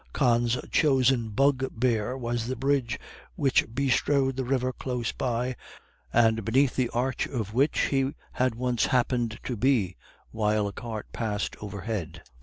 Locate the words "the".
2.47-2.55, 4.35-4.43, 6.75-6.89